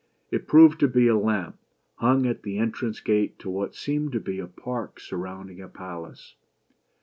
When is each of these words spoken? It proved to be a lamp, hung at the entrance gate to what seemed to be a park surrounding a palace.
It 0.31 0.47
proved 0.47 0.79
to 0.79 0.87
be 0.87 1.07
a 1.07 1.15
lamp, 1.15 1.57
hung 1.97 2.25
at 2.25 2.41
the 2.41 2.57
entrance 2.57 2.99
gate 2.99 3.37
to 3.37 3.51
what 3.51 3.75
seemed 3.75 4.13
to 4.13 4.19
be 4.19 4.39
a 4.39 4.47
park 4.47 4.99
surrounding 4.99 5.61
a 5.61 5.67
palace. 5.67 6.33